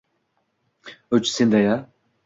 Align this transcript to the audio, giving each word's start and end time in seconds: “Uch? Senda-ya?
“Uch? 1.13 1.31
Senda-ya? 1.35 1.75